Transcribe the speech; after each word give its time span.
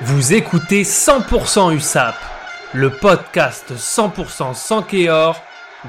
Vous 0.00 0.32
écoutez 0.32 0.82
100% 0.82 1.74
USAP, 1.74 2.16
le 2.72 2.90
podcast 2.90 3.72
100% 3.76 4.54
sans 4.54 4.82
Kéor 4.82 5.40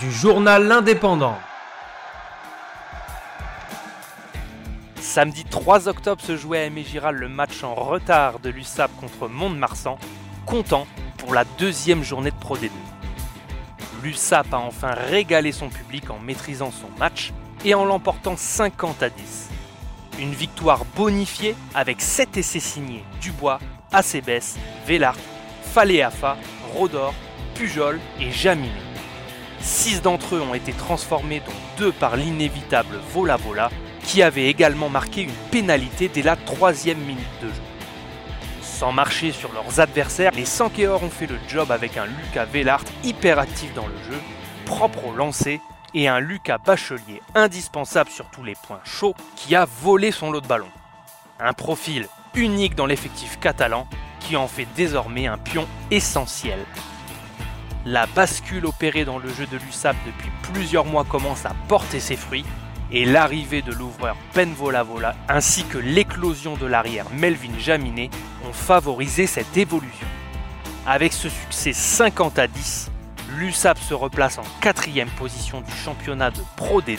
du 0.00 0.10
journal 0.10 0.66
L'Indépendant. 0.66 1.36
Samedi 4.98 5.44
3 5.44 5.86
octobre 5.86 6.20
se 6.22 6.36
jouait 6.36 6.58
à 6.58 6.64
Aimé 6.64 6.82
Giral 6.82 7.14
le 7.14 7.28
match 7.28 7.62
en 7.62 7.74
retard 7.74 8.40
de 8.40 8.48
l'USAP 8.48 8.90
contre 8.98 9.28
Mont-de-Marsan, 9.28 9.98
comptant 10.46 10.86
pour 11.18 11.34
la 11.34 11.44
deuxième 11.58 12.02
journée 12.02 12.30
de 12.30 12.36
Pro 12.36 12.56
D2. 12.56 12.70
L'USAP 14.02 14.52
a 14.52 14.58
enfin 14.58 14.92
régalé 14.92 15.52
son 15.52 15.68
public 15.68 16.10
en 16.10 16.18
maîtrisant 16.18 16.72
son 16.72 16.88
match 16.98 17.32
et 17.64 17.74
en 17.74 17.84
l'emportant 17.84 18.36
50 18.36 19.02
à 19.02 19.10
10. 19.10 19.50
Une 20.18 20.32
victoire 20.32 20.84
bonifiée 20.96 21.54
avec 21.74 22.00
7 22.00 22.38
essais 22.38 22.60
signés 22.60 23.04
Dubois, 23.20 23.60
Acebes, 23.92 24.56
Vélart, 24.86 25.16
Faléafa, 25.62 26.36
Rodor, 26.74 27.14
Pujol 27.54 27.98
et 28.20 28.30
Jaminet. 28.30 28.70
Six 29.60 30.00
d'entre 30.00 30.36
eux 30.36 30.40
ont 30.40 30.54
été 30.54 30.72
transformés, 30.72 31.40
dont 31.40 31.52
deux 31.78 31.92
par 31.92 32.16
l'inévitable 32.16 32.98
Vola 33.12 33.36
Vola, 33.36 33.70
qui 34.02 34.22
avait 34.22 34.46
également 34.46 34.88
marqué 34.88 35.22
une 35.22 35.34
pénalité 35.50 36.08
dès 36.08 36.22
la 36.22 36.36
troisième 36.36 36.98
minute 36.98 37.26
de 37.42 37.48
jeu. 37.48 37.62
Sans 38.62 38.92
marcher 38.92 39.32
sur 39.32 39.52
leurs 39.52 39.80
adversaires, 39.80 40.32
les 40.34 40.46
Sankeor 40.46 41.02
ont 41.02 41.10
fait 41.10 41.26
le 41.26 41.38
job 41.48 41.70
avec 41.70 41.98
un 41.98 42.06
Lucas 42.06 42.46
Vélart 42.46 42.84
hyper 43.04 43.38
actif 43.38 43.74
dans 43.74 43.86
le 43.86 43.96
jeu, 44.10 44.18
propre 44.64 45.06
au 45.06 45.12
lancer, 45.12 45.60
et 45.92 46.08
un 46.08 46.20
Lucas 46.20 46.58
Bachelier 46.58 47.20
indispensable 47.34 48.10
sur 48.10 48.26
tous 48.30 48.44
les 48.44 48.54
points 48.54 48.80
chauds 48.84 49.14
qui 49.36 49.54
a 49.54 49.66
volé 49.82 50.12
son 50.12 50.30
lot 50.30 50.40
de 50.40 50.46
ballons. 50.46 50.70
Un 51.38 51.52
profil 51.52 52.06
unique 52.34 52.74
dans 52.74 52.86
l'effectif 52.86 53.38
catalan 53.40 53.86
qui 54.20 54.36
en 54.36 54.48
fait 54.48 54.66
désormais 54.76 55.26
un 55.26 55.38
pion 55.38 55.66
essentiel. 55.90 56.58
La 57.86 58.06
bascule 58.06 58.66
opérée 58.66 59.04
dans 59.04 59.18
le 59.18 59.28
jeu 59.30 59.46
de 59.46 59.56
l'USAP 59.56 59.96
depuis 60.06 60.30
plusieurs 60.52 60.84
mois 60.84 61.04
commence 61.04 61.46
à 61.46 61.54
porter 61.68 62.00
ses 62.00 62.16
fruits 62.16 62.44
et 62.92 63.04
l'arrivée 63.04 63.62
de 63.62 63.72
l'ouvreur 63.72 64.16
Ben 64.34 64.52
Vola 64.52 64.84
ainsi 65.28 65.64
que 65.64 65.78
l'éclosion 65.78 66.56
de 66.56 66.66
l'arrière 66.66 67.06
Melvin 67.10 67.58
Jaminet 67.58 68.10
ont 68.48 68.52
favorisé 68.52 69.26
cette 69.26 69.56
évolution. 69.56 70.06
Avec 70.86 71.12
ce 71.12 71.28
succès 71.28 71.72
50 71.72 72.38
à 72.38 72.46
10, 72.46 72.90
l'USAP 73.36 73.78
se 73.78 73.94
replace 73.94 74.38
en 74.38 74.44
quatrième 74.60 75.10
position 75.10 75.60
du 75.60 75.72
championnat 75.72 76.30
de 76.30 76.42
Pro 76.56 76.82
D2 76.82 76.98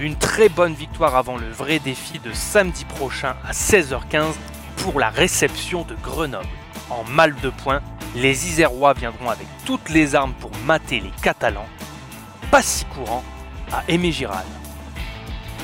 une 0.00 0.16
très 0.16 0.48
bonne 0.48 0.72
victoire 0.72 1.14
avant 1.14 1.36
le 1.36 1.48
vrai 1.50 1.78
défi 1.78 2.18
de 2.18 2.32
samedi 2.32 2.86
prochain 2.86 3.36
à 3.46 3.52
16h15 3.52 4.32
pour 4.78 4.98
la 4.98 5.10
réception 5.10 5.82
de 5.84 5.94
Grenoble. 6.02 6.48
En 6.88 7.04
mal 7.04 7.34
de 7.42 7.50
points, 7.50 7.82
les 8.16 8.48
Isérois 8.48 8.94
viendront 8.94 9.28
avec 9.28 9.46
toutes 9.66 9.90
les 9.90 10.14
armes 10.14 10.32
pour 10.40 10.50
mater 10.64 11.00
les 11.00 11.12
Catalans. 11.22 11.68
Pas 12.50 12.62
si 12.62 12.84
courant 12.86 13.22
à 13.72 13.84
Aimé 13.88 14.10
Giral. 14.10 14.44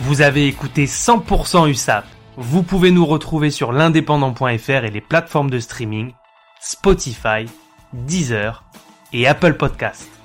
Vous 0.00 0.20
avez 0.20 0.46
écouté 0.46 0.86
100% 0.86 1.68
USAP. 1.68 2.04
Vous 2.36 2.62
pouvez 2.62 2.90
nous 2.90 3.06
retrouver 3.06 3.50
sur 3.50 3.72
l'indépendant.fr 3.72 4.84
et 4.84 4.90
les 4.90 5.00
plateformes 5.00 5.50
de 5.50 5.58
streaming 5.58 6.12
Spotify, 6.60 7.46
Deezer 7.92 8.62
et 9.12 9.26
Apple 9.26 9.54
Podcasts. 9.54 10.17